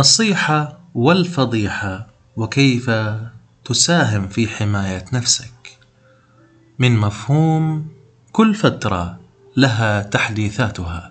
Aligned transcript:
النصيحة 0.00 0.78
والفضيحة 0.94 2.06
وكيف 2.36 2.90
تساهم 3.64 4.28
في 4.28 4.48
حماية 4.48 5.04
نفسك. 5.12 5.78
من 6.78 6.96
مفهوم 6.96 7.88
كل 8.32 8.54
فترة 8.54 9.18
لها 9.56 10.02
تحديثاتها. 10.02 11.09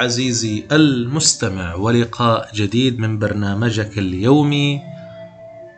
عزيزي 0.00 0.64
المستمع 0.72 1.74
ولقاء 1.74 2.50
جديد 2.54 2.98
من 2.98 3.18
برنامجك 3.18 3.98
اليومي 3.98 4.80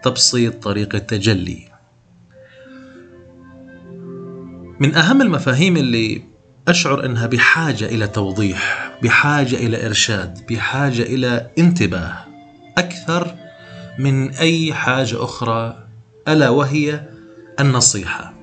تبسيط 0.03 0.63
طريق 0.63 0.95
التجلي. 0.95 1.69
من 4.81 4.95
أهم 4.95 5.23
المفاهيم 5.23 5.77
اللي 5.77 6.23
أشعر 6.69 7.07
إنها 7.07 7.27
بحاجة 7.27 7.85
إلى 7.85 8.07
توضيح، 8.07 8.93
بحاجة 9.03 9.57
إلى 9.57 9.87
إرشاد، 9.87 10.47
بحاجة 10.51 11.03
إلى 11.03 11.51
انتباه 11.59 12.25
أكثر 12.79 13.35
من 13.99 14.31
أي 14.31 14.75
حاجة 14.75 15.25
أخرى 15.25 15.87
ألا 16.29 16.49
وهي 16.49 17.09
النصيحة. 17.61 18.42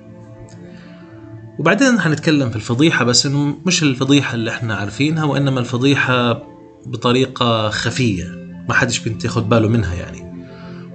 وبعدين 1.59 1.99
حنتكلم 1.99 2.49
في 2.49 2.55
الفضيحة 2.55 3.05
بس 3.05 3.25
إنه 3.25 3.55
مش 3.65 3.83
الفضيحة 3.83 4.33
اللي 4.35 4.51
إحنا 4.51 4.75
عارفينها 4.75 5.23
وإنما 5.23 5.59
الفضيحة 5.59 6.43
بطريقة 6.85 7.69
خفية 7.69 8.23
ما 8.69 8.73
حدش 8.73 8.99
بياخد 8.99 9.49
باله 9.49 9.67
منها 9.67 9.93
يعني. 9.93 10.29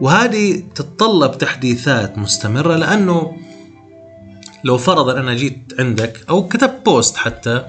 وهذه 0.00 0.62
تتطلب 0.74 1.38
تحديثات 1.38 2.18
مستمرة 2.18 2.76
لأنه 2.76 3.36
لو 4.64 4.78
فرضا 4.78 5.20
أنا 5.20 5.34
جيت 5.34 5.74
عندك 5.78 6.20
أو 6.28 6.48
كتبت 6.48 6.82
بوست 6.84 7.16
حتى 7.16 7.62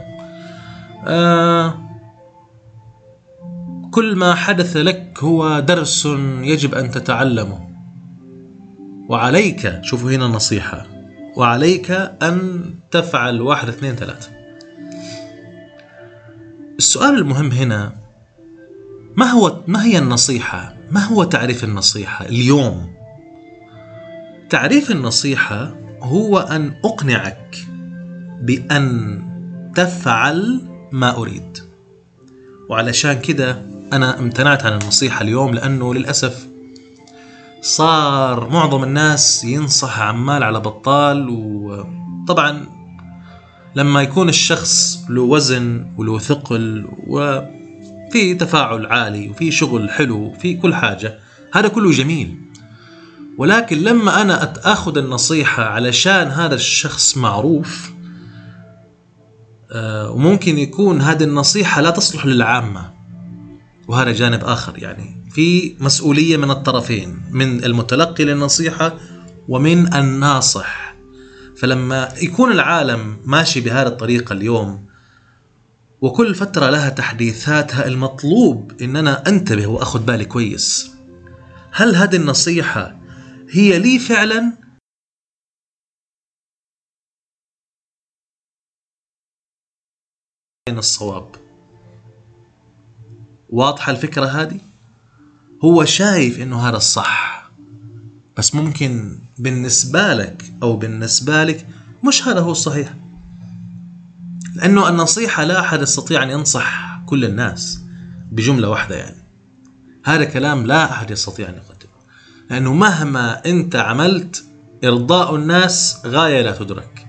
آه 1.08 1.80
كل 3.92 4.16
ما 4.16 4.36
حدث 4.36 4.78
لك 4.78 5.18
هو 5.20 5.60
درس 5.60 6.06
يجب 6.42 6.76
أن 6.76 6.92
تتعلمه. 6.92 7.70
وعليك 9.10 9.80
شوفوا 9.84 10.12
هنا 10.12 10.26
النصيحة. 10.26 10.95
وعليك 11.36 11.92
أن 12.22 12.66
تفعل 12.92 13.42
واحد 13.42 13.68
اثنين 13.68 13.96
ثلاثة 13.96 14.30
السؤال 16.78 17.16
المهم 17.18 17.52
هنا 17.52 17.94
ما 19.16 19.26
هو 19.26 19.64
ما 19.68 19.84
هي 19.86 19.98
النصيحة؟ 19.98 20.76
ما 20.92 21.04
هو 21.04 21.24
تعريف 21.24 21.64
النصيحة 21.64 22.26
اليوم؟ 22.26 22.94
تعريف 24.50 24.92
النصيحة 24.92 25.76
هو 26.02 26.40
أن 26.40 26.74
أقنعك 26.86 27.58
بأن 28.42 29.22
تفعل 29.76 30.62
ما 30.92 31.18
أريد 31.18 31.58
وعلشان 32.70 33.20
كده 33.20 33.62
أنا 33.94 34.20
امتنعت 34.20 34.66
عن 34.66 34.74
النصيحة 34.74 35.22
اليوم 35.22 35.54
لأنه 35.54 35.94
للأسف 35.94 36.48
صار 37.66 38.50
معظم 38.50 38.84
الناس 38.84 39.44
ينصح 39.44 40.00
عمال 40.00 40.44
على 40.44 40.60
بطال 40.60 41.30
وطبعا 41.30 42.66
لما 43.76 44.02
يكون 44.02 44.30
الشخص 44.30 45.00
له 45.10 45.22
وزن 45.22 45.94
وله 45.98 46.20
ثقل 46.20 46.88
وفي 47.08 48.34
تفاعل 48.40 48.86
عالي 48.86 49.30
وفي 49.30 49.52
شغل 49.52 49.90
حلو 49.90 50.18
وفي 50.18 50.58
كل 50.58 50.76
حاجة 50.76 51.20
هذا 51.54 51.68
كله 51.68 51.92
جميل. 51.92 52.40
ولكن 53.38 53.78
لما 53.78 54.22
أنا 54.22 54.54
أخذ 54.64 54.98
النصيحة 54.98 55.64
علشان 55.64 56.28
هذا 56.28 56.56
الشخص 56.56 57.18
معروف 57.18 57.92
آه، 59.72 60.12
وممكن 60.12 60.58
يكون 60.58 61.02
هذه 61.02 61.24
النصيحة 61.24 61.82
لا 61.82 61.90
تصلح 61.90 62.26
للعامة. 62.26 62.95
وهذا 63.88 64.12
جانب 64.12 64.44
آخر 64.44 64.78
يعني. 64.78 65.26
في 65.32 65.76
مسؤولية 65.80 66.38
من 66.38 66.52
الطرفين 66.52 67.24
من 67.32 67.64
المتلقي 67.64 68.24
للنصيحة 68.24 69.00
ومن 69.50 69.94
الناصح. 69.94 70.96
فلما 71.58 72.14
يكون 72.22 72.52
العالم 72.52 73.18
ماشي 73.26 73.62
بهذه 73.62 73.88
الطريقة 73.88 74.34
اليوم 74.34 74.86
وكل 76.02 76.36
فترة 76.36 76.70
لها 76.70 76.90
تحديثاتها 76.90 77.88
المطلوب 77.88 78.82
إن 78.82 78.96
أنا 78.96 79.28
أنتبه 79.28 79.68
وأخذ 79.68 80.04
بالي 80.06 80.26
كويس. 80.26 80.92
هل 81.72 81.96
هذه 81.96 82.16
النصيحة 82.16 83.00
هي 83.50 83.80
لي 83.80 84.00
فعلا؟ 84.00 84.66
الصواب؟ 90.70 91.45
واضحة 93.56 93.92
الفكرة 93.92 94.26
هذه؟ 94.26 94.60
هو 95.64 95.86
شايف 95.86 96.40
إنه 96.40 96.70
هذا 96.70 96.78
الصح 96.78 97.50
بس 98.38 98.56
ممكن 98.56 99.20
بالنسبة 99.40 100.14
لك 100.14 100.54
أو 100.64 100.76
بالنسبة 100.78 101.44
لك 101.44 101.68
مش 102.04 102.28
هذا 102.28 102.40
هو 102.40 102.52
الصحيح. 102.52 102.94
لأنه 104.56 104.90
النصيحة 104.90 105.44
لا 105.44 105.60
أحد 105.60 105.82
يستطيع 105.82 106.24
أن 106.24 106.30
ينصح 106.30 107.00
كل 107.06 107.26
الناس 107.26 107.82
بجملة 108.32 108.70
واحدة 108.70 108.96
يعني. 108.96 109.24
هذا 110.06 110.24
كلام 110.24 110.66
لا 110.66 110.92
أحد 110.92 111.12
يستطيع 111.12 111.50
أن 111.50 111.54
يقدمه. 111.54 111.92
لأنه 112.50 112.74
مهما 112.74 113.46
أنت 113.46 113.76
عملت 113.76 114.46
إرضاء 114.84 115.36
الناس 115.36 115.98
غاية 116.06 116.42
لا 116.42 116.52
تدرك. 116.52 117.08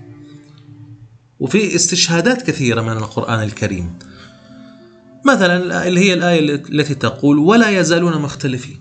وفي 1.39 1.75
استشهادات 1.75 2.41
كثيرة 2.41 2.81
من 2.81 2.97
القرآن 2.97 3.43
الكريم 3.43 3.99
مثلا 5.25 5.87
اللي 5.87 5.99
هي 5.99 6.13
الآية 6.13 6.39
التي 6.55 6.95
تقول 6.95 7.37
ولا 7.37 7.69
يزالون 7.69 8.21
مختلفين. 8.21 8.79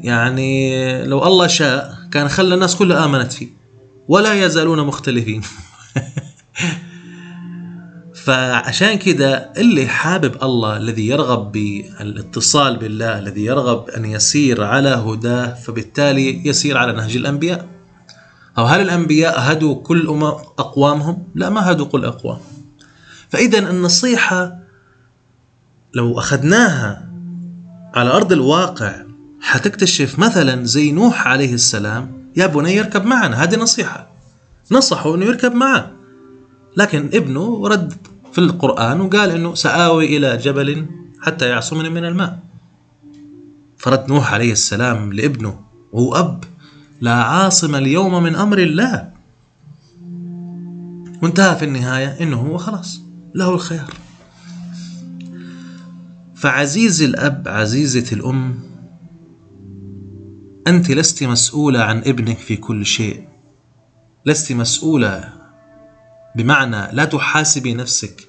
يعني 0.00 1.04
لو 1.04 1.26
الله 1.26 1.46
شاء 1.46 1.94
كان 2.12 2.28
خلى 2.28 2.54
الناس 2.54 2.76
كلها 2.76 3.04
آمنت 3.04 3.32
فيه. 3.32 3.48
ولا 4.08 4.44
يزالون 4.44 4.86
مختلفين. 4.86 5.42
فعشان 8.24 8.98
كده 8.98 9.52
اللي 9.56 9.86
حابب 9.86 10.42
الله 10.42 10.76
الذي 10.76 11.06
يرغب 11.06 11.52
بالاتصال 11.52 12.76
بالله 12.76 13.18
الذي 13.18 13.44
يرغب 13.44 13.90
أن 13.90 14.04
يسير 14.04 14.64
على 14.64 14.88
هداه 14.88 15.54
فبالتالي 15.54 16.48
يسير 16.48 16.76
على 16.76 16.92
نهج 16.92 17.16
الأنبياء. 17.16 17.66
أو 18.58 18.64
هل 18.64 18.80
الأنبياء 18.80 19.34
هدوا 19.38 19.82
كل 19.82 20.06
أقوامهم؟ 20.58 21.22
لا 21.34 21.50
ما 21.50 21.70
هدوا 21.70 21.86
كل 21.86 22.04
أقوام. 22.04 22.38
فإذا 23.28 23.58
النصيحة 23.58 24.59
لو 25.94 26.18
أخذناها 26.18 27.10
على 27.94 28.10
أرض 28.10 28.32
الواقع 28.32 28.94
حتكتشف 29.40 30.18
مثلا 30.18 30.64
زي 30.64 30.92
نوح 30.92 31.26
عليه 31.26 31.54
السلام 31.54 32.30
يا 32.36 32.46
بني 32.46 32.76
يركب 32.76 33.04
معنا 33.04 33.42
هذه 33.42 33.56
نصيحة. 33.56 34.10
نصحه 34.70 35.14
أنه 35.14 35.24
يركب 35.24 35.54
معه. 35.54 35.90
لكن 36.76 37.10
ابنه 37.14 37.68
رد 37.68 37.94
في 38.32 38.38
القرآن 38.38 39.00
وقال 39.00 39.30
أنه 39.30 39.54
سآوي 39.54 40.16
إلى 40.16 40.36
جبل 40.36 40.86
حتى 41.22 41.48
يعصمني 41.48 41.90
من 41.90 42.04
الماء. 42.04 42.38
فرد 43.78 44.08
نوح 44.08 44.34
عليه 44.34 44.52
السلام 44.52 45.12
لابنه 45.12 45.60
وهو 45.92 46.14
أب 46.14 46.44
لا 47.00 47.14
عاصم 47.14 47.74
اليوم 47.74 48.22
من 48.22 48.36
أمر 48.36 48.58
الله. 48.58 49.10
وانتهى 51.22 51.56
في 51.56 51.64
النهاية 51.64 52.22
أنه 52.22 52.36
هو 52.36 52.56
خلاص 52.56 53.00
له 53.34 53.54
الخيار. 53.54 53.94
فعزيزي 56.40 57.04
الأب 57.04 57.48
عزيزتي 57.48 58.14
الأم 58.14 58.60
أنت 60.66 60.90
لست 60.90 61.24
مسؤولة 61.24 61.80
عن 61.80 61.98
ابنك 61.98 62.38
في 62.38 62.56
كل 62.56 62.86
شيء. 62.86 63.28
لست 64.26 64.52
مسؤولة 64.52 65.32
بمعنى 66.36 66.92
لا 66.92 67.04
تحاسبي 67.04 67.74
نفسك 67.74 68.28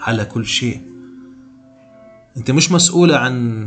على 0.00 0.24
كل 0.24 0.46
شيء. 0.46 0.80
أنت 2.36 2.50
مش 2.50 2.72
مسؤولة 2.72 3.16
عن 3.16 3.66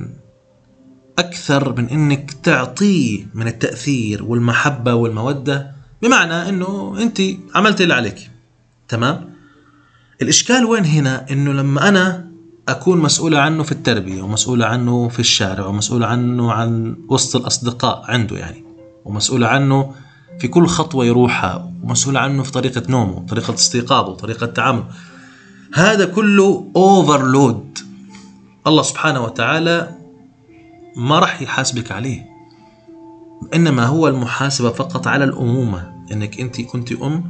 أكثر 1.20 1.82
من 1.82 1.90
أنك 1.90 2.32
تعطيه 2.32 3.26
من 3.34 3.48
التأثير 3.48 4.24
والمحبة 4.24 4.94
والمودة 4.94 5.72
بمعنى 6.02 6.50
أنه 6.50 7.02
أنت 7.02 7.22
عملت 7.56 7.82
اللي 7.82 7.94
عليك. 7.94 8.32
تمام؟ 8.88 9.30
الإشكال 10.22 10.66
وين 10.66 10.86
هنا؟ 10.86 11.32
أنه 11.32 11.54
لما 11.54 11.90
أنا 11.90 12.27
أكون 12.68 12.98
مسؤوله 12.98 13.40
عنه 13.40 13.64
في 13.64 13.72
التربية 13.72 14.22
ومسؤوله 14.22 14.66
عنه 14.66 15.08
في 15.08 15.20
الشارع 15.20 15.66
ومسؤوله 15.66 16.08
عنه 16.08 16.52
عن 16.52 16.96
وسط 17.10 17.36
الأصدقاء 17.36 18.04
عنده 18.08 18.38
يعني 18.38 18.64
ومسؤوله 19.06 19.48
عنه 19.48 19.94
في 20.40 20.48
كل 20.48 20.68
خطوة 20.68 21.06
يروحها 21.06 21.72
ومسؤوله 21.84 22.20
عنه 22.20 22.44
في 22.44 22.52
طريقة 22.52 22.84
نومه 22.90 23.18
وطريقه 23.18 23.54
استيقاظه 23.54 24.10
وطريقه 24.10 24.46
تعامله. 24.46 24.86
هذا 25.74 26.06
كله 26.06 26.72
overload 26.76 27.80
الله 28.68 28.84
سبحانه 28.84 29.24
وتعالى 29.24 29.96
ما 30.96 31.20
راح 31.20 31.42
يحاسبك 31.42 31.92
عليه. 31.92 32.26
إنما 33.54 33.86
هو 33.86 34.08
المحاسبة 34.08 34.72
فقط 34.72 35.08
على 35.08 35.24
الأمومة 35.24 36.06
إنك 36.12 36.40
أنت 36.40 36.62
كنت 36.62 36.92
أم 36.92 37.24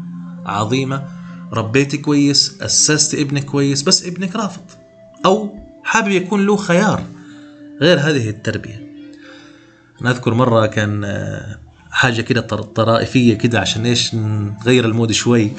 عظيمة 0.46 1.08
ربيتي 1.54 1.98
كويس 1.98 2.62
أسست 2.62 3.16
ابنك 3.16 3.46
كويس 3.46 3.84
بس 3.84 4.06
ابنك 4.06 4.36
رافض. 4.36 4.87
أو 5.26 5.60
حابب 5.84 6.12
يكون 6.12 6.46
له 6.46 6.56
خيار 6.56 7.04
غير 7.82 8.00
هذه 8.00 8.30
التربية. 8.30 8.88
أنا 10.02 10.12
اذكر 10.12 10.34
مرة 10.34 10.66
كان 10.66 11.04
آه، 11.04 11.60
حاجة 11.92 12.22
كده 12.22 12.42
طرائفية 12.42 13.38
كده 13.38 13.60
عشان 13.60 13.86
إيش؟ 13.86 14.16
نغير 14.16 14.86
ال 14.86 14.91
mood 14.91 15.12
شوي. 15.12 15.52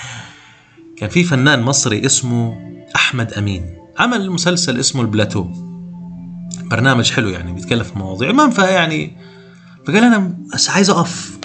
كان 0.98 1.08
في 1.08 1.24
فنان 1.24 1.62
مصري 1.62 2.06
اسمه 2.06 2.56
أحمد 2.96 3.32
أمين. 3.32 3.76
عمل 3.98 4.30
مسلسل 4.30 4.80
اسمه 4.80 5.02
البلاتو. 5.02 5.46
برنامج 6.62 7.10
حلو 7.10 7.28
يعني 7.28 7.52
بيتكلم 7.52 7.82
في 7.82 7.98
مواضيع. 7.98 8.32
ما 8.32 8.52
يعني 8.58 9.16
فقال 9.86 10.04
أنا 10.04 10.36
بس 10.54 10.70
عايز 10.70 10.90
أقف 10.90 11.38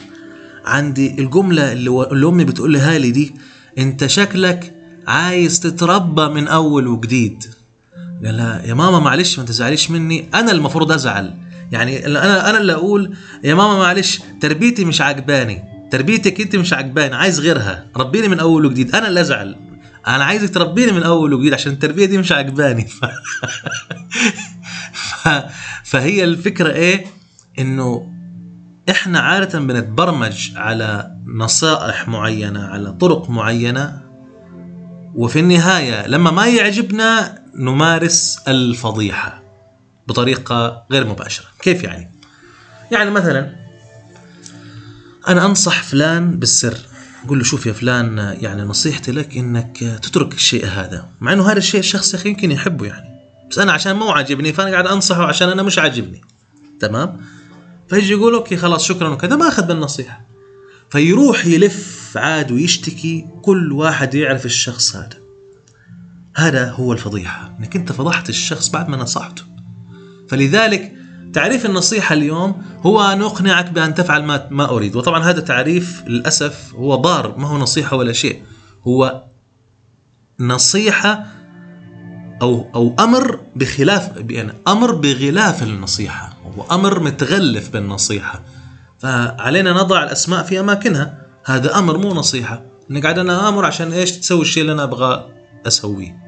عندي 0.66 1.22
الجملة 1.22 1.72
اللي, 1.72 1.90
اللي 2.12 2.28
أمي 2.28 2.44
بتقولها 2.44 2.98
لي 2.98 3.12
دي. 3.12 3.36
أنت 3.78 4.06
شكلك 4.06 4.81
عايز 5.08 5.60
تتربى 5.60 6.28
من 6.28 6.48
أول 6.48 6.88
وجديد. 6.88 7.44
قال 8.26 8.38
لها 8.38 8.62
يا 8.66 8.74
ماما 8.74 9.00
معلش 9.00 9.40
ما 9.40 9.46
تزعليش 9.46 9.92
مني 9.92 10.30
أنا 10.34 10.52
المفروض 10.52 10.92
أزعل. 10.92 11.38
يعني 11.72 12.06
أنا 12.06 12.50
أنا 12.50 12.58
اللي 12.58 12.74
أقول 12.74 13.16
يا 13.44 13.54
ماما 13.54 13.78
معلش 13.78 14.20
تربيتي 14.42 14.86
مش 14.86 15.02
عجباني 15.02 15.64
تربيتك 15.92 16.42
أنت 16.42 16.56
مش 16.56 16.74
عجباني 16.74 17.16
عايز 17.16 17.40
غيرها 17.40 17.86
ربيني 17.96 18.28
من 18.28 18.40
أول 18.40 18.66
وجديد 18.66 18.96
أنا 18.96 19.08
اللي 19.08 19.22
أزعل. 19.22 19.56
أنا 20.08 20.24
عايزك 20.24 20.54
تربيني 20.54 20.92
من 20.92 21.04
أول 21.04 21.34
وجديد 21.34 21.54
عشان 21.54 21.72
التربية 21.72 22.06
دي 22.06 22.18
مش 22.18 22.32
عجباني. 22.32 22.86
ف... 22.98 23.06
ف... 24.94 25.30
فهي 25.84 26.24
الفكرة 26.24 26.72
إيه؟ 26.72 27.06
إنه 27.60 28.12
إحنا 28.90 29.20
عادة 29.20 29.60
بنتبرمج 29.60 30.52
على 30.56 31.12
نصائح 31.28 32.08
معينة 32.08 32.68
على 32.68 32.92
طرق 32.92 33.30
معينة 33.30 34.01
وفي 35.16 35.40
النهاية 35.40 36.08
لما 36.08 36.32
ما 36.32 36.48
يعجبنا 36.48 37.42
نمارس 37.56 38.40
الفضيحة 38.48 39.42
بطريقة 40.08 40.86
غير 40.92 41.08
مباشرة. 41.08 41.46
كيف 41.62 41.84
يعني؟ 41.84 42.12
يعني 42.92 43.12
مثلا 43.12 43.56
أنا 45.28 45.46
أنصح 45.46 45.84
فلان 45.84 46.40
بالسر. 46.40 46.78
أقول 47.26 47.38
له 47.38 47.44
شوف 47.44 47.66
يا 47.66 47.74
فلان 47.74 48.38
يعني 48.40 48.62
نصيحتي 48.62 49.12
لك 49.12 49.38
إنك 49.38 49.78
تترك 49.78 50.34
الشيء 50.34 50.66
هذا 50.66 51.06
مع 51.22 51.34
إنه 51.34 51.52
هذا 51.52 51.58
الشيء 51.58 51.80
الشخص 51.80 52.14
يا 52.14 52.28
يمكن 52.28 52.52
يحبه 52.52 52.86
يعني. 52.86 53.12
بس 53.50 53.60
أنا 53.60 53.72
عشان 53.72 53.96
مو 53.96 54.10
عاجبني 54.10 54.54
فأنا 54.54 54.72
قاعد 54.72 54.88
أنصحه 54.88 55.26
عشان 55.26 55.50
أنا 55.50 55.64
مش 55.64 55.80
عاجبني. 55.80 56.22
تمام؟ 56.80 57.22
فيجي 57.90 58.14
يقول 58.14 58.34
أوكي 58.34 58.58
خلاص 58.58 58.84
شكرا 58.84 59.10
وكذا 59.10 59.36
ما 59.36 59.48
أخذ 59.48 59.68
بالنصيحة. 59.68 60.31
فيروح 60.92 61.46
يلف 61.46 62.14
عاد 62.16 62.52
ويشتكي 62.52 63.28
كل 63.42 63.72
واحد 63.72 64.14
يعرف 64.14 64.46
الشخص 64.46 64.96
هذا. 64.96 65.18
هذا 66.36 66.72
هو 66.72 66.94
الفضيحة 66.94 67.56
إنك 67.60 67.76
أنت 67.76 67.92
فضحت 67.92 68.30
الشخص 68.30 68.70
بعد 68.70 68.90
ما 68.90 68.98
نصحته. 68.98 69.44
فلذلك 70.30 70.94
تعريف 71.34 71.66
النصيحة 71.66 72.14
اليوم 72.14 72.64
هو 72.80 73.02
أن 73.02 73.22
أقنعك 73.22 73.70
بأن 73.70 73.96
تفعل 73.96 74.24
ما, 74.24 74.48
ما 74.52 74.70
أريد. 74.70 74.96
وطبعا 74.96 75.24
هذا 75.24 75.40
تعريف 75.40 76.04
للأسف 76.08 76.74
هو 76.76 76.96
ضار 76.96 77.38
ما 77.38 77.48
هو 77.48 77.58
نصيحة 77.58 77.98
ولا 77.98 78.14
شيء. 78.14 78.42
هو 78.88 79.24
نصيحة 80.40 81.26
أو 82.42 82.68
أو 82.76 82.96
أمر 83.00 83.40
بخلاف 83.56 84.12
يعني 84.30 84.54
أمر 84.68 84.96
بغلاف 84.96 85.64
النصيحة. 85.64 86.38
هو 86.58 86.76
أمر 86.76 87.00
متغلف 87.00 87.70
بالنصيحة. 87.70 88.42
فعلينا 89.02 89.72
نضع 89.74 90.04
الأسماء 90.04 90.44
في 90.44 90.60
أماكنها. 90.60 91.18
هذا 91.46 91.80
أمر 91.80 91.98
مو 91.98 92.14
نصيحة. 92.14 92.62
نقعد 92.90 93.20
أنا 93.20 93.50
أمر 93.50 93.66
عشان 93.66 93.94
إيش 93.94 94.12
تسوي 94.12 94.42
الشيء 94.42 94.62
اللي 94.62 94.74
أنا 94.74 94.84
أبغى 94.84 95.30
أسويه. 95.68 96.22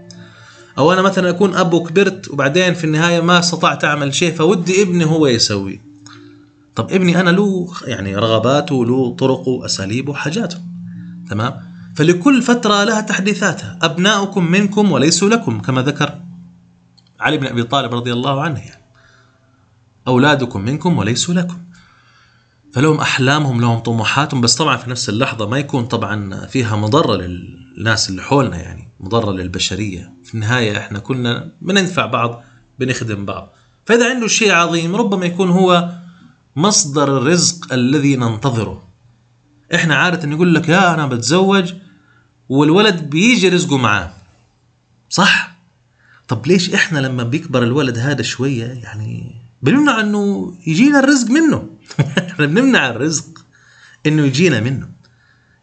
أو 0.78 0.94
أنا 0.94 1.02
مثلا 1.02 1.30
أكون 1.30 1.56
أب 1.56 1.74
وكبرت 1.74 2.28
وبعدين 2.30 2.74
في 2.74 2.84
النهاية 2.84 3.22
ما 3.22 3.40
استطعت 3.40 3.84
أعمل 3.84 4.14
شيء 4.14 4.36
فودي 4.36 4.82
ابني 4.82 5.06
هو 5.06 5.28
يسوي. 5.28 5.82
طب 6.76 6.92
ابني 6.92 7.20
أنا 7.20 7.30
له 7.30 7.72
يعني 7.86 8.16
رغباته 8.16 8.86
له 8.86 9.16
طرقه 9.16 9.50
واساليبه 9.50 10.12
وحاجاته 10.12 10.58
تمام؟ 11.30 11.54
فلكل 11.96 12.42
فترة 12.42 12.84
لها 12.84 13.02
تحديثاتها. 13.02 13.80
أبناؤكم 13.82 14.52
منكم 14.52 14.92
وليسوا 14.92 15.30
لكم 15.30 15.62
كما 15.62 15.82
ذكر 15.82 16.20
علي 17.20 17.38
بن 17.38 17.48
أبي 17.48 17.64
طالب 17.64 17.94
رضي 17.94 18.14
الله 18.14 18.42
عنه 18.42 18.60
يعني. 18.60 18.84
أولادكم 20.08 20.62
منكم 20.62 20.98
وليسوا 20.98 21.34
لكم. 21.34 21.58
فلهم 22.74 23.00
أحلامهم 23.00 23.62
لهم 23.62 23.80
طموحاتهم 23.80 24.42
بس 24.42 24.56
طبعا 24.56 24.78
في 24.78 24.90
نفس 24.90 25.10
اللحظة 25.10 25.48
ما 25.50 25.58
يكون 25.58 25.86
طبعا 25.86 26.46
فيها 26.46 26.76
مضرة 26.76 27.16
للناس 27.16 28.10
اللي 28.10 28.22
حولنا 28.22 28.58
يعني 28.58 28.90
مضرة 29.00 29.32
للبشرية. 29.32 30.14
في 30.24 30.34
النهاية 30.34 30.78
إحنا 30.78 31.00
كلنا 31.00 31.52
بننفع 31.62 32.06
بعض 32.06 32.44
بنخدم 32.80 33.26
بعض. 33.26 33.50
فإذا 33.86 34.10
عنده 34.10 34.28
شيء 34.28 34.52
عظيم 34.52 34.96
ربما 34.96 35.26
يكون 35.26 35.50
هو 35.50 35.90
مصدر 36.56 37.18
الرزق 37.18 37.74
الذي 37.74 38.16
ننتظره. 38.16 38.84
إحنا 39.76 39.96
عادة 39.96 40.28
نقول 40.28 40.56
لك 40.56 40.70
يا 40.70 40.94
أنا 40.94 41.08
بتزوج 41.08 41.74
والولد 42.50 43.10
بيجي 43.10 43.50
رزقه 43.50 43.78
معاه. 43.78 44.12
صح؟ 45.10 45.56
طب 46.28 46.48
ليش 46.48 46.74
إحنا 46.74 47.00
لما 47.00 47.24
بيكبر 47.24 47.64
الولد 47.64 47.98
هذا 47.98 48.22
شوية 48.22 48.66
يعني 48.66 49.36
بنمنع 49.62 50.00
إنه 50.00 50.54
يجينا 50.68 51.00
الرزق 51.00 51.30
منه؟ 51.30 51.73
إحنا 52.30 52.46
بنمنع 52.46 52.90
الرزق 52.90 53.46
إنه 54.06 54.26
يجينا 54.26 54.60
منه. 54.60 54.90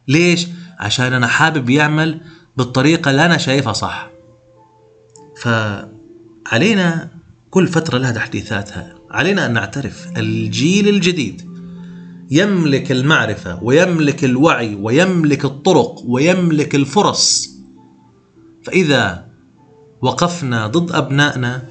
ليش؟ 0.09 0.47
عشان 0.79 1.13
أنا 1.13 1.27
حابب 1.27 1.71
يعمل 1.71 2.21
بالطريقة 2.57 3.11
اللي 3.11 3.27
أنا 3.27 3.37
شايفها 3.37 3.73
صح. 3.73 4.11
فعلينا 5.43 7.09
كل 7.51 7.69
فترة 7.69 7.99
لها 7.99 8.13
تحديثاتها. 8.13 8.95
علينا 9.11 9.47
أن 9.47 9.53
نعترف. 9.53 10.09
الجيل 10.17 10.89
الجديد 10.89 11.51
يملك 12.31 12.93
المعرفة 12.93 13.63
ويملك 13.63 14.25
الوعي 14.25 14.75
ويملك 14.75 15.45
الطرق 15.45 16.03
ويملك 16.05 16.75
الفرص. 16.75 17.51
فإذا 18.65 19.27
وقفنا 20.03 20.67
ضد 20.67 20.93
أبنائنا 20.93 21.63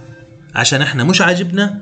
عشان 0.55 0.81
إحنا 0.81 1.03
مش 1.03 1.21
عاجبنا 1.21 1.81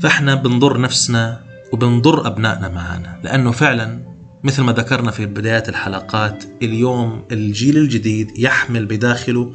فإحنا 0.00 0.34
بنضر 0.34 0.80
نفسنا 0.80 1.47
وبنضر 1.72 2.26
أبنائنا 2.26 2.68
معانا 2.68 3.20
لأنه 3.24 3.50
فعلا 3.50 3.98
مثل 4.44 4.62
ما 4.62 4.72
ذكرنا 4.72 5.10
في 5.10 5.26
بدايات 5.26 5.68
الحلقات 5.68 6.44
اليوم 6.62 7.24
الجيل 7.32 7.76
الجديد 7.76 8.38
يحمل 8.38 8.86
بداخله 8.86 9.54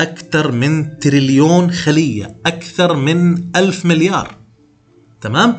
أكثر 0.00 0.52
من 0.52 0.98
تريليون 0.98 1.70
خلية 1.70 2.36
أكثر 2.46 2.96
من 2.96 3.44
ألف 3.56 3.86
مليار. 3.86 4.34
تمام؟ 5.20 5.58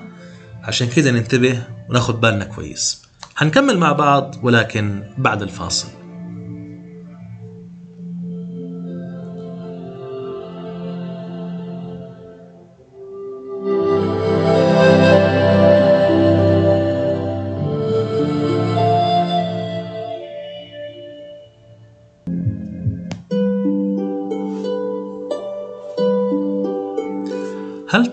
عشان 0.64 0.88
كده 0.90 1.12
ننتبه 1.12 1.64
وناخد 1.90 2.22
بالنا 2.22 2.46
كويس. 2.46 3.02
هنكمل 3.38 3.78
مع 3.78 3.92
بعض 3.92 4.36
ولكن 4.44 5.04
بعد 5.18 5.42
الفاصل. 5.42 5.88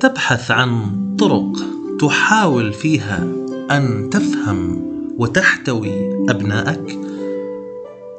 تبحث 0.01 0.51
عن 0.51 0.91
طرق 1.19 1.53
تحاول 2.01 2.73
فيها 2.73 3.27
أن 3.71 4.11
تفهم 4.11 4.83
وتحتوي 5.19 5.93
أبنائك؟ 6.31 6.99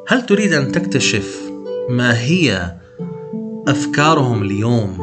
هل 0.07 0.25
تريد 0.25 0.53
أن 0.53 0.71
تكتشف 0.71 1.41
ما 1.89 2.19
هي 2.19 2.75
أفكارهم 3.67 4.43
اليوم 4.43 4.97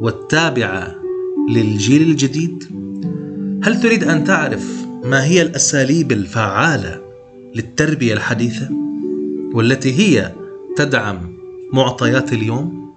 والتابعة 0.00 0.94
للجيل 1.50 2.02
الجديد؟ 2.02 2.64
هل 3.62 3.80
تريد 3.80 4.04
أن 4.04 4.24
تعرف 4.24 4.86
ما 5.04 5.24
هي 5.24 5.42
الأساليب 5.42 6.12
الفعالة 6.12 7.00
للتربية 7.54 8.14
الحديثة 8.14 8.68
والتي 9.54 9.98
هي 9.98 10.32
تدعم 10.76 11.36
معطيات 11.72 12.32
اليوم؟ 12.32 12.94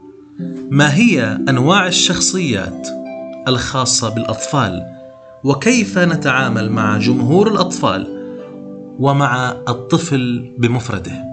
ما 0.69 0.95
هي 0.95 1.39
أنواع 1.49 1.87
الشخصيات 1.87 3.00
الخاصة 3.47 4.09
بالأطفال. 4.09 5.01
وكيف 5.43 5.97
نتعامل 5.97 6.71
مع 6.71 6.97
جمهور 6.97 7.51
الأطفال 7.51 8.21
ومع 8.99 9.51
الطفل 9.51 10.53
بمفرده؟ 10.57 11.23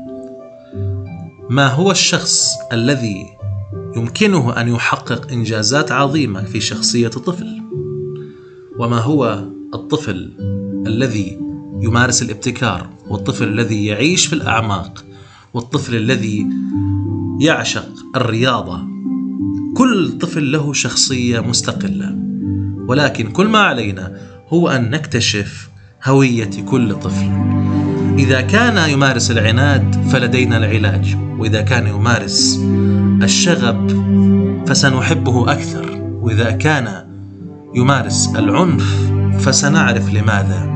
ما 1.50 1.66
هو 1.66 1.90
الشخص 1.90 2.50
الذي 2.72 3.26
يمكنه 3.96 4.60
أن 4.60 4.68
يحقق 4.68 5.32
إنجازات 5.32 5.92
عظيمة 5.92 6.42
في 6.44 6.60
شخصية 6.60 7.08
طفل 7.08 7.62
وما 8.78 8.98
هو 8.98 9.44
الطفل 9.74 10.32
الذي 10.86 11.38
يمارس 11.80 12.22
الابتكار؟ 12.22 12.88
والطفل 13.08 13.48
الذي 13.48 13.86
يعيش 13.86 14.26
في 14.26 14.32
الأعماق؟ 14.32 15.04
والطفل 15.54 15.94
الذي 15.94 16.46
يعشق 17.40 17.88
الرياضة؟ 18.16 18.97
كل 19.78 20.18
طفل 20.18 20.52
له 20.52 20.72
شخصية 20.72 21.40
مستقلة. 21.40 22.16
ولكن 22.88 23.30
كل 23.30 23.48
ما 23.48 23.58
علينا 23.58 24.12
هو 24.48 24.68
أن 24.68 24.90
نكتشف 24.90 25.70
هوية 26.04 26.50
كل 26.66 26.94
طفل. 26.94 27.30
إذا 28.18 28.40
كان 28.40 28.90
يمارس 28.90 29.30
العناد 29.30 30.08
فلدينا 30.12 30.56
العلاج 30.56 31.16
وإذا 31.38 31.60
كان 31.60 31.86
يمارس 31.86 32.60
الشغب 33.22 33.88
فسنحبه 34.68 35.52
أكثر. 35.52 36.02
وإذا 36.22 36.50
كان 36.50 37.04
يمارس 37.74 38.28
العنف 38.36 39.10
فسنعرف 39.40 40.14
لماذا 40.14 40.66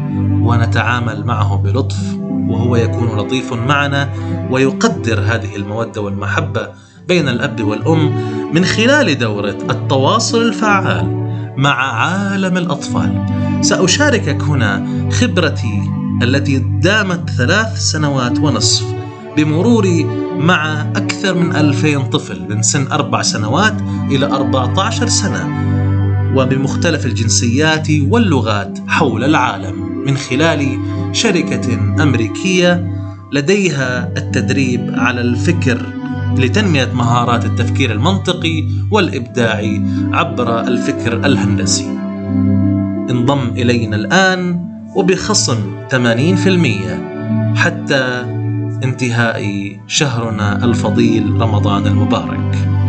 ونتعامل 0.43 1.25
معه 1.25 1.57
بلطف 1.57 2.15
وهو 2.49 2.77
يكون 2.77 3.09
لطيف 3.19 3.53
معنا 3.53 4.09
ويقدر 4.51 5.21
هذه 5.21 5.57
المودة 5.57 6.01
والمحبة 6.01 6.69
بين 7.09 7.29
الأب 7.29 7.65
والأم 7.65 8.13
من 8.55 8.65
خلال 8.65 9.19
دورة 9.19 9.59
التواصل 9.71 10.43
الفعال 10.43 11.23
مع 11.57 11.75
عالم 11.95 12.57
الأطفال. 12.57 13.27
سأشاركك 13.61 14.43
هنا 14.43 14.87
خبرتي 15.11 15.83
التي 16.23 16.59
دامت 16.59 17.31
ثلاث 17.31 17.79
سنوات 17.79 18.39
ونصف 18.39 18.85
بمروري 19.37 20.05
مع 20.39 20.81
أكثر 20.97 21.35
من 21.35 21.57
2000 21.57 22.03
طفل 22.03 22.47
من 22.49 22.63
سن 22.63 22.87
أربع 22.93 23.23
سنوات 23.23 23.75
إلى 24.11 24.27
14 24.27 25.07
سنة 25.07 25.73
وبمختلف 26.37 27.07
الجنسيات 27.07 27.89
واللغات 28.09 28.79
حول 28.89 29.25
العالم 29.25 30.05
من 30.07 30.17
خلال 30.17 30.79
شركة 31.13 31.75
أمريكية 32.03 32.93
لديها 33.33 34.13
التدريب 34.17 34.95
على 34.97 35.21
الفكر 35.21 36.02
لتنمية 36.39 36.89
مهارات 36.95 37.45
التفكير 37.45 37.93
المنطقي 37.93 38.65
والإبداعي 38.91 39.83
عبر 40.12 40.61
الفكر 40.61 41.27
الهندسي. 41.27 41.87
انضم 43.11 43.49
إلينا 43.49 43.97
الآن 43.97 44.67
وبخصم 44.97 45.59
80% 45.91 47.57
حتى 47.57 48.25
انتهاء 48.85 49.77
شهرنا 49.87 50.65
الفضيل 50.65 51.41
رمضان 51.41 51.87
المبارك. 51.87 52.82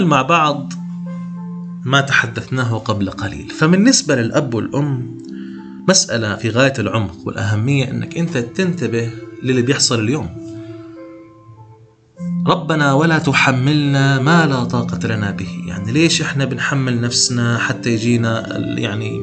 حنكمل 0.00 0.06
مع 0.06 0.22
بعض 0.22 0.72
ما 1.84 2.00
تحدثناه 2.00 2.78
قبل 2.78 3.10
قليل. 3.10 3.50
فبالنسبة 3.50 4.14
للأب 4.14 4.54
والأم 4.54 5.18
مسألة 5.88 6.36
في 6.36 6.50
غاية 6.50 6.72
العمق 6.78 7.16
والأهمية 7.26 7.90
أنك 7.90 8.18
أنت 8.18 8.38
تنتبه 8.38 9.10
للي 9.42 9.62
بيحصل 9.62 10.00
اليوم. 10.00 10.28
ربنا 12.46 12.92
ولا 12.92 13.18
تحملنا 13.18 14.20
ما 14.20 14.46
لا 14.46 14.64
طاقة 14.64 15.08
لنا 15.08 15.30
به. 15.30 15.64
يعني 15.66 15.92
ليش 15.92 16.22
إحنا 16.22 16.44
بنحمل 16.44 17.00
نفسنا 17.00 17.58
حتى 17.58 17.90
يجينا 17.90 18.58
يعني 18.78 19.20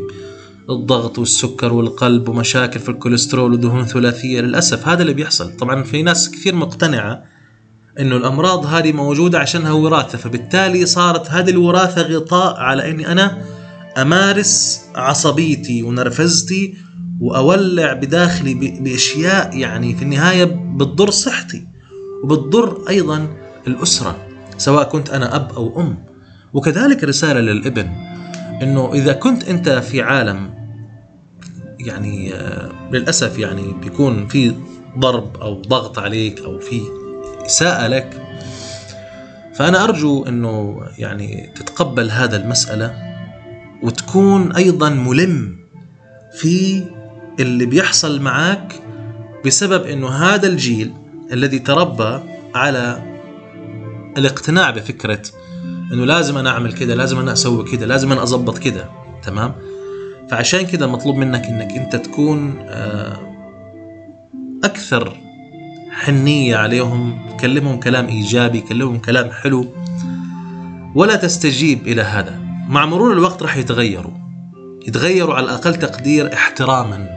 الضغط 0.70 1.20
والسكر 1.20 1.74
والقلب 1.74 2.30
ومشاكل 2.30 2.80
في 2.80 2.90
الكوليسترول 2.90 3.54
ودهون 3.54 3.86
ثلاثية؟ 3.86 4.42
للأسف 4.42 4.88
هذا 4.88 5.02
اللي 5.02 5.14
بيحصل. 5.14 5.58
طبعا 5.58 5.84
في 5.84 6.04
ناس 6.04 6.32
كثير 6.32 6.56
مقتنعة 6.56 7.37
إنه 8.00 8.18
الأمراض 8.18 8.66
هذه 8.66 8.92
موجودة 8.92 9.40
عشانها 9.40 9.72
وراثة 9.72 10.18
فبالتالي 10.18 10.86
صارت 10.86 11.32
هذه 11.32 11.50
الوراثة 11.50 12.02
غطاء 12.02 12.58
على 12.58 12.92
إني 12.92 13.12
أنا 13.12 13.42
أمارس 13.98 14.82
عصبيتي 14.96 15.84
ونرفزتي 15.84 16.76
وأولع 17.22 17.94
بداخلي 17.94 18.54
بأشياء 18.54 19.58
يعني 19.58 19.96
في 19.96 20.02
النهاية 20.02 20.44
بتضر 20.76 21.10
صحتي 21.10 21.68
وبتضر 22.24 22.90
أيضا 22.90 23.28
الأسرة 23.68 24.16
سواء 24.58 24.84
كنت 24.84 25.10
أنا 25.10 25.36
أب 25.36 25.52
أو 25.56 25.82
أم. 25.82 25.98
وكذلك 26.54 27.04
رسالة 27.04 27.40
للابن 27.40 27.90
إنه 28.62 28.94
إذا 28.94 29.14
كنت 29.14 29.50
أنت 29.50 29.70
في 29.70 30.02
عالم 30.02 30.54
يعني 31.80 32.34
آه، 32.34 32.72
للأسف 32.92 33.40
يعني 33.40 33.76
بيكون 33.82 34.28
في 34.28 34.54
ضرب 35.00 35.38
أو 35.42 35.62
ضغط 35.62 36.00
عليك 36.00 36.40
أو 36.40 36.60
في 36.60 36.82
إساءة 37.48 37.88
لك 37.88 38.28
فأنا 39.54 39.84
أرجو 39.84 40.26
أنه 40.26 40.82
يعني 40.98 41.52
تتقبل 41.56 42.12
هذا 42.12 42.38
المسألة 42.38 42.94
وتكون 43.84 44.52
أيضا 44.52 44.90
ملم 44.90 45.58
في 46.40 46.84
اللي 47.40 47.66
بيحصل 47.66 48.22
معك 48.22 48.74
بسبب 49.46 49.86
أنه 49.86 50.10
هذا 50.10 50.48
الجيل 50.48 50.94
الذي 51.32 51.60
تربى 51.60 52.20
على 52.56 53.04
الاقتناع 54.18 54.70
بفكرة 54.70 55.22
أنه 55.94 56.06
لازم 56.06 56.38
أنا 56.38 56.50
أعمل 56.50 56.74
كده 56.74 56.96
لازم 56.96 57.20
أنا 57.20 57.34
أسوي 57.34 57.72
كده 57.72 57.86
لازم 57.86 58.12
أنا 58.12 58.24
أظبط 58.24 58.58
كده 58.58 58.90
تمام؟ 59.24 59.54
فعشان 60.30 60.66
كده 60.66 60.88
مطلوب 60.88 61.16
منك 61.16 61.46
أنك 61.46 61.72
أنت 61.72 61.96
تكون 61.96 62.56
آه، 62.60 63.18
أكثر 64.64 65.27
حنية 65.98 66.56
عليهم 66.56 67.20
كلمهم 67.40 67.80
كلام 67.80 68.08
إيجابي 68.08 68.62
كلمهم 68.62 69.00
كلام 69.00 69.32
حلو. 69.32 69.68
ولا 70.96 71.16
تستجيب 71.16 71.88
إلى 71.88 72.02
هذا. 72.02 72.40
مع 72.68 72.86
مرور 72.86 73.14
الوقت 73.14 73.44
راح 73.44 73.58
يتغيروا. 73.58 74.12
يتغيروا 74.88 75.36
على 75.36 75.46
الأقل 75.46 75.76
تقدير 75.76 76.34
احتراما. 76.34 77.10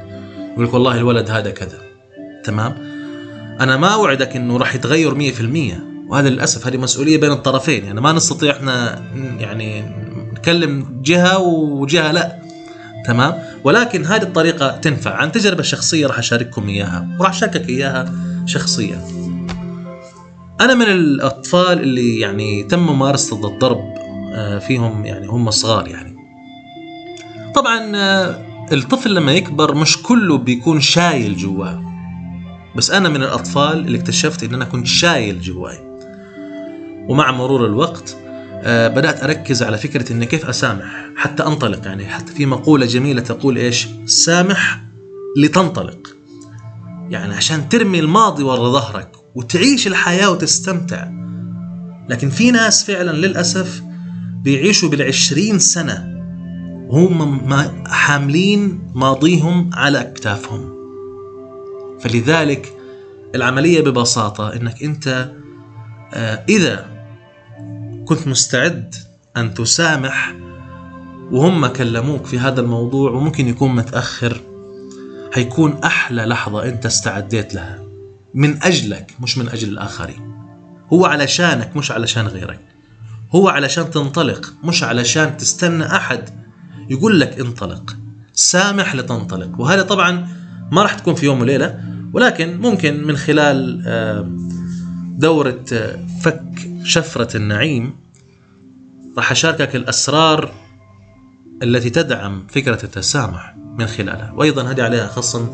يقول 0.52 0.64
لك 0.64 0.74
والله 0.74 0.96
الولد 0.96 1.30
هذا 1.30 1.50
كذا. 1.50 1.78
تمام؟ 2.44 2.74
أنا 3.60 3.76
ما 3.76 3.88
أوعدك 3.88 4.36
أنه 4.36 4.56
راح 4.56 4.74
يتغير 4.74 5.14
100% 5.14 5.82
وهذا 6.08 6.28
للأسف 6.28 6.66
هذه 6.66 6.76
مسؤولية 6.76 7.20
بين 7.20 7.32
الطرفين. 7.32 7.84
يعني 7.84 8.00
ما 8.00 8.12
نستطيع 8.12 8.52
إحنا 8.52 9.02
يعني 9.38 9.82
نكلم 10.32 11.02
جهة 11.04 11.38
وجهة 11.38 12.12
لا. 12.12 12.36
تمام؟ 13.06 13.34
ولكن 13.64 14.04
هذه 14.04 14.22
الطريقة 14.22 14.76
تنفع. 14.76 15.14
عن 15.14 15.32
تجربة 15.32 15.62
شخصية 15.62 16.06
راح 16.06 16.18
أشارككم 16.18 16.68
إياها. 16.68 17.08
وراح 17.18 17.30
أشاركك 17.30 17.68
إياها 17.68 18.29
شخصيا 18.50 19.04
أنا 20.60 20.74
من 20.74 20.86
الأطفال 20.86 21.80
اللي 21.80 22.18
يعني 22.20 22.62
تم 22.62 22.86
ممارسة 22.86 23.46
الضرب 23.48 23.94
آه، 24.34 24.58
فيهم 24.58 25.04
يعني 25.06 25.26
هم 25.26 25.50
صغار 25.50 25.88
يعني. 25.88 26.16
طبعا 27.54 27.96
آه، 27.96 28.46
الطفل 28.72 29.14
لما 29.14 29.32
يكبر 29.32 29.74
مش 29.74 30.02
كله 30.02 30.38
بيكون 30.38 30.80
شايل 30.80 31.36
جواه. 31.36 31.82
بس 32.76 32.90
أنا 32.90 33.08
من 33.08 33.22
الأطفال 33.22 33.78
اللي 33.78 33.98
اكتشفت 33.98 34.44
إن 34.44 34.54
أنا 34.54 34.64
كنت 34.64 34.86
شايل 34.86 35.40
جواي. 35.40 35.78
ومع 37.08 37.30
مرور 37.30 37.66
الوقت 37.66 38.16
آه، 38.62 38.88
بدأت 38.88 39.24
أركز 39.24 39.62
على 39.62 39.78
فكرة 39.78 40.12
إني 40.12 40.26
كيف 40.26 40.46
أسامح 40.46 41.06
حتى 41.16 41.42
أنطلق 41.42 41.86
يعني 41.86 42.06
حتى 42.06 42.32
في 42.32 42.46
مقولة 42.46 42.86
جميلة 42.86 43.22
تقول 43.22 43.56
إيش؟ 43.56 43.88
سامح 44.06 44.80
لتنطلق. 45.36 45.99
يعني 47.10 47.34
عشان 47.34 47.68
ترمي 47.68 48.00
الماضي 48.00 48.42
ورا 48.42 48.72
ظهرك 48.72 49.12
وتعيش 49.34 49.86
الحياة 49.86 50.30
وتستمتع. 50.30 51.08
لكن 52.08 52.30
في 52.30 52.50
ناس 52.50 52.84
فعلا 52.84 53.10
للأسف 53.10 53.82
بيعيشوا 54.42 54.88
بالعشرين 54.88 55.58
سنة 55.58 56.20
وهم 56.88 57.54
حاملين 57.86 58.80
ماضيهم 58.94 59.70
على 59.74 60.00
أكتافهم. 60.00 60.74
فلذلك 62.00 62.74
العملية 63.34 63.80
ببساطة 63.80 64.52
أنك 64.52 64.82
أنت 64.82 65.32
آه، 66.14 66.44
إذا 66.48 66.86
كنت 68.04 68.28
مستعد 68.28 68.94
أن 69.36 69.54
تسامح 69.54 70.34
وهم 71.32 71.66
كلموك 71.66 72.26
في 72.26 72.38
هذا 72.38 72.60
الموضوع 72.60 73.10
وممكن 73.10 73.48
يكون 73.48 73.74
متأخر 73.76 74.40
هيكون 75.34 75.80
أحلى 75.84 76.22
لحظة 76.24 76.64
أنت 76.68 76.86
استعديت 76.86 77.54
لها. 77.54 77.78
من 78.34 78.62
أجلك 78.62 79.14
مش 79.20 79.38
من 79.38 79.48
أجل 79.48 79.68
الآخرين. 79.68 80.34
هو 80.92 81.06
علشانك 81.06 81.76
مش 81.76 81.90
علشان 81.90 82.26
غيرك. 82.26 82.60
هو 83.34 83.48
علشان 83.48 83.90
تنطلق 83.90 84.52
مش 84.64 84.82
علشان 84.82 85.36
تستنى 85.36 85.86
أحد 85.86 86.28
يقول 86.88 87.20
لك 87.20 87.40
انطلق. 87.40 87.96
سامح 88.32 88.94
لتنطلق. 88.94 89.60
وهذا 89.60 89.82
طبعا 89.82 90.28
ما 90.72 90.82
راح 90.82 90.94
تكون 90.94 91.14
في 91.14 91.26
يوم 91.26 91.40
وليلة 91.40 91.80
ولكن 92.12 92.60
ممكن 92.60 93.04
من 93.04 93.16
خلال 93.16 93.82
آه، 93.86 94.28
دورة 95.18 95.64
آه، 95.72 95.98
فك 96.22 96.70
شفرة 96.84 97.36
النعيم 97.36 97.96
راح 99.16 99.30
أشاركك 99.30 99.76
الأسرار 99.76 100.50
التي 101.62 101.90
تدعم 101.90 102.46
فكرة 102.48 102.84
التسامح 102.84 103.56
من 103.78 103.86
خلالها 103.86 104.32
وأيضا 104.36 104.62
هذه 104.62 104.82
عليها 104.82 105.06
خصم 105.06 105.48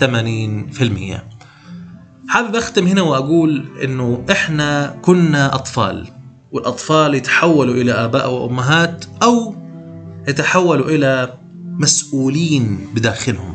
80% 0.00 0.04
حابب 2.28 2.56
أختم 2.56 2.86
هنا 2.86 3.02
وأقول 3.02 3.68
أنه 3.84 4.24
إحنا 4.30 4.98
كنا 5.02 5.54
أطفال 5.54 6.08
والأطفال 6.52 7.14
يتحولوا 7.14 7.74
إلى 7.74 7.92
آباء 7.92 8.30
وأمهات 8.30 9.04
أو 9.22 9.54
يتحولوا 10.28 10.88
إلى 10.88 11.34
مسؤولين 11.78 12.88
بداخلهم. 12.94 13.54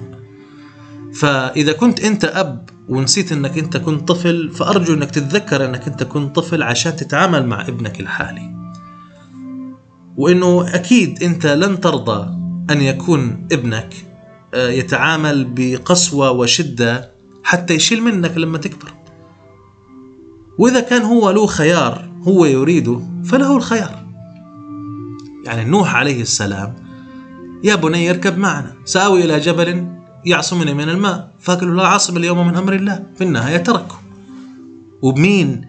فإذا 1.13 1.71
كنت 1.71 1.99
أنت 1.99 2.25
أب 2.25 2.69
ونسيت 2.89 3.31
أنك 3.31 3.57
أنت 3.57 3.77
كنت 3.77 4.07
طفل 4.07 4.49
فأرجو 4.49 4.93
أنك 4.93 5.11
تتذكر 5.11 5.65
أنك 5.65 5.87
أنت 5.87 6.03
كنت 6.03 6.35
طفل 6.35 6.63
عشان 6.63 6.95
تتعامل 6.95 7.45
مع 7.45 7.61
ابنك 7.61 7.99
الحالي. 7.99 8.52
وأنه 10.17 10.75
أكيد 10.75 11.23
أنت 11.23 11.45
لن 11.45 11.79
ترضى 11.79 12.27
أن 12.69 12.81
يكون 12.81 13.47
ابنك 13.51 13.93
آه، 14.53 14.69
يتعامل 14.69 15.47
بقسوة 15.55 16.31
وشدة 16.31 17.11
حتى 17.43 17.73
يشيل 17.73 18.03
منك 18.03 18.37
لما 18.37 18.57
تكبر. 18.57 18.93
وإذا 20.57 20.79
كان 20.79 21.01
هو 21.01 21.31
له 21.31 21.45
خيار 21.45 22.09
هو 22.27 22.45
يريده 22.45 23.01
فله 23.25 23.57
الخيار. 23.57 24.03
يعني 25.45 25.69
نوح 25.69 25.95
عليه 25.95 26.21
السلام 26.21 26.75
يا 27.63 27.75
بني 27.75 28.09
اركب 28.09 28.37
معنا 28.37 28.73
سآوي 28.85 29.25
إلى 29.25 29.39
جبل 29.39 29.87
يعصمني 30.25 30.73
من 30.73 30.89
الماء 30.89 31.33
فقالوا 31.39 31.75
لا 31.75 31.87
عاصم 31.87 32.17
اليوم 32.17 32.47
من 32.47 32.55
أمر 32.55 32.73
الله. 32.73 33.03
في 33.17 33.23
النهاية 33.23 33.57
تركه. 33.57 33.99
وبمين؟ 35.01 35.65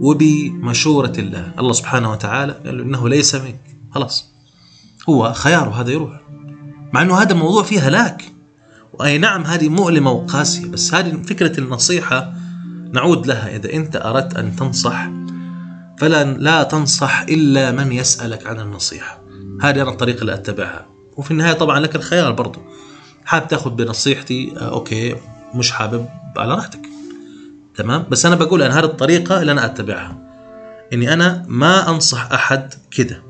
وبمشورة 0.00 1.12
الله. 1.18 1.52
الله 1.58 1.72
سبحانه 1.72 2.10
وتعالى 2.10 2.52
قال 2.52 2.78
له 2.78 2.84
إنه 2.84 3.08
ليس 3.08 3.34
منك. 3.34 3.67
خلاص. 3.94 4.24
هو 5.08 5.32
خياره 5.32 5.80
هذا 5.80 5.90
يروح. 5.90 6.20
مع 6.92 7.02
أنه 7.02 7.22
هذا 7.22 7.34
موضوع 7.34 7.62
فيه 7.62 7.88
هلاك. 7.88 8.24
وأي 8.92 9.18
نعم 9.18 9.44
هذه 9.44 9.68
مؤلمة 9.68 10.10
وقاسية 10.10 10.66
بس 10.66 10.94
هذه 10.94 11.22
فكرة 11.22 11.60
النصيحة 11.60 12.32
نعود 12.92 13.26
لها. 13.26 13.56
إذا 13.56 13.72
أنت 13.72 13.96
أردت 13.96 14.36
أن 14.36 14.56
تنصح 14.56 15.08
فلا 15.98 16.24
لا 16.24 16.62
تنصح 16.62 17.20
إلا 17.20 17.70
من 17.70 17.92
يسألك 17.92 18.46
عن 18.46 18.60
النصيحة. 18.60 19.20
هذه 19.62 19.82
أنا 19.82 19.90
الطريقة 19.90 20.20
اللي 20.20 20.34
أتبعها. 20.34 20.86
وفي 21.16 21.30
النهاية 21.30 21.52
طبعا 21.52 21.80
لك 21.80 21.96
الخيار 21.96 22.32
برضو. 22.32 22.60
حابب 23.24 23.48
تأخذ 23.48 23.70
بنصيحتي 23.70 24.52
آه 24.56 24.70
أوكي 24.70 25.16
مش 25.54 25.72
حابب 25.72 26.06
على 26.36 26.54
راحتك. 26.54 26.80
تمام؟ 27.76 28.04
بس 28.10 28.26
أنا 28.26 28.36
بقول 28.36 28.62
أن 28.62 28.70
هذه 28.70 28.84
الطريقة 28.84 29.40
اللي 29.40 29.52
أنا 29.52 29.64
أتبعها. 29.64 30.18
إني 30.92 31.12
أنا 31.12 31.44
ما 31.48 31.90
أنصح 31.90 32.32
أحد 32.32 32.74
كده. 32.90 33.27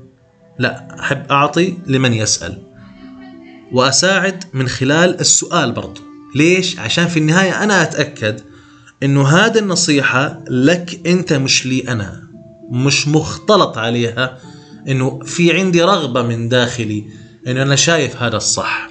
لا 0.58 1.00
أحب 1.00 1.26
أعطي 1.30 1.78
لمن 1.86 2.12
يسأل. 2.12 2.58
وأساعد 3.72 4.44
من 4.52 4.68
خلال 4.68 5.20
السؤال 5.20 5.72
برضو. 5.72 6.00
ليش؟ 6.34 6.78
عشان 6.78 7.08
في 7.08 7.18
النهاية 7.18 7.64
أنا 7.64 7.82
أتأكد 7.82 8.40
إنه 9.02 9.28
هذه 9.28 9.58
النصيحة 9.58 10.44
لك 10.50 11.06
أنت 11.06 11.32
مش 11.32 11.66
لي 11.66 11.80
أنا. 11.80 12.22
مش 12.70 13.08
مختلط 13.08 13.78
عليها 13.78 14.38
إنه 14.88 15.18
في 15.18 15.58
عندي 15.58 15.82
رغبة 15.82 16.22
من 16.22 16.48
داخلي 16.48 17.04
إنه 17.46 17.62
أنا 17.62 17.76
شايف 17.76 18.22
هذا 18.22 18.36
الصح. 18.36 18.90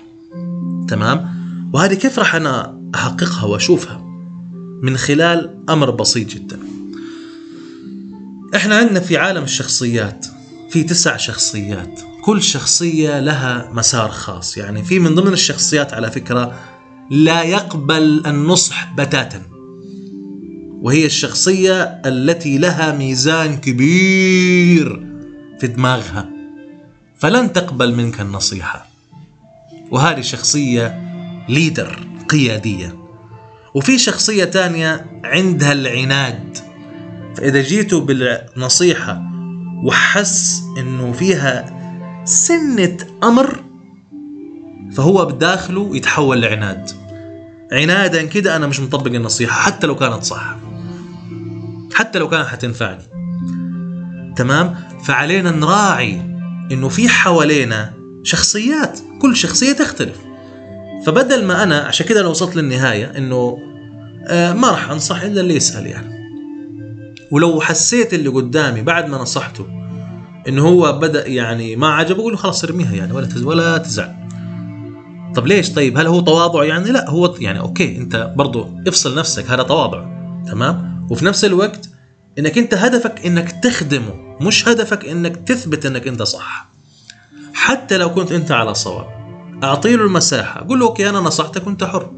تمام؟ 0.88 1.38
وهذه 1.74 1.94
كيف 1.94 2.20
راح 2.20 2.36
أنا 2.36 2.80
أحققها 2.96 3.46
وأشوفها؟ 3.46 4.04
من 4.84 4.98
خلال 4.98 5.64
أمر 5.70 5.92
بسيط 5.92 6.28
جدا. 6.28 6.60
إحنا 8.56 8.78
عندنا 8.78 9.00
في 9.00 9.18
عالم 9.18 9.44
الشخصيات 9.44 10.26
في 10.70 10.84
تسع 10.84 11.18
شخصيات. 11.18 12.00
كل 12.22 12.44
شخصية 12.44 13.20
لها 13.20 13.70
مسار 13.74 14.12
خاص. 14.12 14.58
يعني 14.58 14.84
في 14.84 15.00
من 15.00 15.16
ضمن 15.16 15.34
الشخصيات 15.34 15.94
على 15.94 16.12
فكرة 16.12 16.60
لا 17.12 17.44
يقبل 17.44 18.24
النصح 18.26 18.94
بتاتا. 18.94 19.42
وهي 20.82 21.06
الشخصية 21.06 21.84
التي 22.06 22.58
لها 22.58 22.92
ميزان 22.92 23.58
كبير 23.58 25.08
في 25.60 25.68
دماغها. 25.68 26.30
فلن 27.18 27.54
تقبل 27.54 27.96
منك 27.96 28.22
النصيحة. 28.22 28.88
وهذه 29.92 30.22
شخصية 30.22 31.02
ليدر 31.50 32.08
قيادية. 32.30 32.96
وفي 33.74 33.98
شخصية 33.98 34.44
تانية 34.44 35.06
عندها 35.24 35.72
العناد. 35.72 36.58
فإذا 37.38 37.62
جيتوا 37.62 38.02
بالنصيحة 38.02 39.37
وحس 39.84 40.62
إنه 40.78 41.12
فيها 41.12 41.78
سنة 42.26 42.98
أمر 43.24 43.64
فهو 44.92 45.26
بداخله 45.26 45.96
يتحول 45.96 46.42
لعناد. 46.42 46.90
عنادا 47.72 48.26
كده 48.26 48.56
أنا 48.56 48.68
مش 48.68 48.80
مطبق 48.80 49.12
النصيحة 49.12 49.62
حتى 49.62 49.88
لو 49.88 49.96
كانت 49.96 50.24
صح. 50.24 50.56
حتى 51.94 52.20
لو 52.20 52.30
كانت 52.30 52.48
حتنفعني. 52.48 53.04
تمام؟ 54.36 54.76
فعلينا 55.04 55.52
نراعي 55.52 56.22
إنه 56.72 56.90
في 56.90 57.10
حوالينا 57.10 57.94
شخصيات 58.24 59.00
كل 59.22 59.36
شخصية 59.36 59.74
تختلف. 59.74 60.18
فبدل 61.06 61.46
ما 61.46 61.64
أنا 61.64 61.80
عشان 61.80 62.06
كده 62.06 62.22
لو 62.22 62.30
وصلت 62.30 62.56
للنهاية 62.56 63.18
إنه 63.18 63.58
آه 64.28 64.54
ما 64.54 64.70
راح 64.70 64.92
أنصح 64.92 65.22
إلا 65.22 65.42
اللي 65.42 65.56
يسأل 65.56 65.88
يعني. 65.88 66.17
ولو 67.32 67.62
حسيت 67.62 68.14
اللي 68.14 68.30
قدامي 68.30 68.82
بعد 68.82 69.10
ما 69.10 69.18
نصحته 69.18 69.68
إنه 70.48 70.68
هو 70.68 71.00
بدأ 71.00 71.28
يعني 71.28 71.76
ما 71.76 71.88
عجبه 71.88 72.20
أقول 72.20 72.32
له 72.32 72.38
خلاص 72.38 72.64
ارميها 72.64 72.96
يعني 72.96 73.14
ولا 73.14 73.30
ولا 73.44 73.78
تزعل. 73.78 74.16
طب 75.36 75.48
ليش؟ 75.48 75.70
طيب 75.70 75.98
هل 75.98 76.08
هو 76.08 76.20
تواضع 76.20 76.64
يعني؟ 76.64 76.92
لا 76.92 77.10
هو 77.10 77.36
يعني 77.40 77.60
okay 77.60 77.98
أنت 77.98 78.34
برضو 78.36 78.68
افصل 78.88 79.16
نفسك 79.16 79.52
هذا 79.52 79.64
تواضع 79.64 80.06
تمام؟ 80.48 81.08
وفي 81.10 81.26
نفس 81.26 81.46
الوقت 81.46 81.90
إنك 82.40 82.58
أنت 82.58 82.74
هدفك 82.74 83.26
إنك 83.26 83.52
تخدمه 83.52 84.38
مش 84.42 84.68
هدفك 84.68 85.06
إنك 85.06 85.36
تثبت 85.36 85.86
إنك 85.86 86.08
أنت 86.08 86.22
صح. 86.22 86.68
حتى 87.54 87.98
لو 87.98 88.14
كنت 88.14 88.32
أنت 88.32 88.52
على 88.52 88.74
صواب. 88.74 89.06
اعطي 89.64 89.96
له 89.96 90.04
المساحة 90.04 90.68
قول 90.68 90.80
له 90.80 90.86
okay 90.86 91.10
أنا 91.10 91.20
نصحتك 91.20 91.68
وأنت 91.68 91.84
حر. 91.84 92.12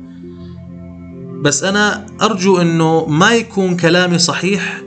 بس 1.42 1.64
أنا 1.64 2.06
أرجو 2.22 2.62
إنه 2.62 3.06
ما 3.06 3.34
يكون 3.34 3.78
كلامي 3.78 4.18
صحيح 4.18 4.82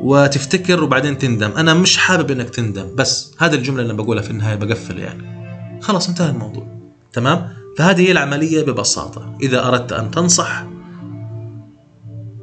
وتفتكر 0.00 0.84
وبعدين 0.84 1.18
تندم. 1.18 1.50
أنا 1.50 1.74
مش 1.74 1.96
حابب 1.96 2.30
إنك 2.30 2.50
تندم 2.50 2.94
بس 2.94 3.34
هذه 3.38 3.54
الجملة 3.54 3.82
اللي 3.82 3.94
بقولها 3.94 4.22
في 4.22 4.30
النهاية 4.30 4.56
بقفل 4.56 4.98
يعني. 4.98 5.36
خلاص 5.82 6.08
انتهى 6.08 6.30
الموضوع. 6.30 6.66
تمام؟ 7.12 7.48
فهذه 7.78 8.00
هي 8.00 8.12
العملية 8.12 8.62
ببساطة. 8.62 9.36
إذا 9.42 9.68
أردت 9.68 9.92
أن 9.92 10.10
تنصح 10.10 10.64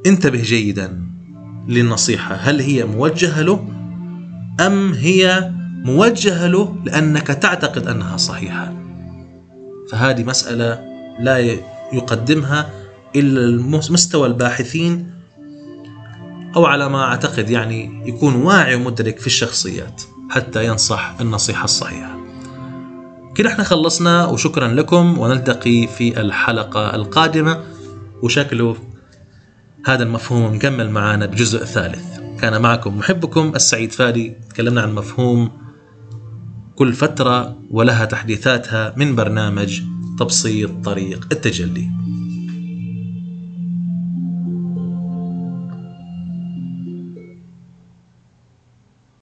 انتبه 0.05 0.41
جيدا 0.41 1.03
للنصيحة. 1.67 2.35
هل 2.35 2.59
هي 2.61 2.85
موجهة 2.85 3.41
له؟ 3.41 3.67
أم 4.59 4.93
هي 4.93 5.51
موجهة 5.85 6.47
له 6.47 6.75
لأنك 6.85 7.27
تعتقد 7.27 7.87
أنها 7.87 8.17
صحيحة؟ 8.17 8.73
فهذه 9.91 10.23
مسألة 10.23 10.79
لا 11.19 11.57
يقدمها 11.93 12.69
إلا 13.15 13.63
مستوى 13.89 14.27
الباحثين 14.27 15.13
أو 16.55 16.65
على 16.65 16.89
ما 16.89 17.03
أعتقد 17.03 17.49
يعني 17.49 18.09
يكون 18.09 18.35
واعي 18.35 18.75
ومدرك 18.75 19.19
في 19.19 19.27
الشخصيات 19.27 20.01
حتى 20.29 20.65
ينصح 20.65 21.15
النصيحة 21.21 21.63
الصحيحة. 21.63 22.17
كده 23.35 23.49
إحنا 23.49 23.63
خلصنا 23.63 24.25
وشكرا 24.25 24.67
لكم 24.67 25.19
ونلتقي 25.19 25.87
في 25.87 26.21
الحلقة 26.21 26.95
القادمة. 26.95 27.63
وشكله 28.21 28.75
هذا 29.85 30.03
المفهوم 30.03 30.55
مكمل 30.55 30.89
معانا 30.89 31.25
بجزء 31.25 31.65
ثالث 31.65 32.19
كان 32.39 32.61
معكم 32.61 32.97
محبكم 32.97 33.51
السعيد 33.55 33.91
فادي. 33.91 34.33
تكلمنا 34.49 34.81
عن 34.81 34.95
مفهوم 34.95 35.51
كل 36.75 36.93
فترة 36.93 37.57
ولها 37.71 38.05
تحديثاتها 38.05 38.93
من 38.97 39.15
برنامج 39.15 39.81
تبسيط 40.19 40.71
طريق 40.83 41.27
التجلي. 41.31 41.89